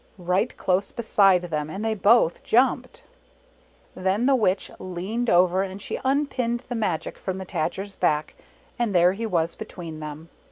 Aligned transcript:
right 0.17 0.57
close 0.57 0.91
beside 0.91 1.43
them, 1.43 1.69
and 1.69 1.85
they 1.85 1.93
both 1.93 2.41
jumped. 2.41 3.03
Then 3.95 4.25
the 4.25 4.35
Witch 4.35 4.71
leaned 4.79 5.29
over 5.29 5.61
and 5.61 5.79
she 5.79 5.99
unpinned, 6.03 6.61
the. 6.67 6.73
magic 6.75 7.19
from 7.19 7.37
the 7.37 7.45
Tajer's 7.45 7.97
back, 7.97 8.33
and 8.79 8.95
there 8.95 9.13
he 9.13 9.27
was 9.27 9.53
between 9.53 9.99
them. 9.99 10.29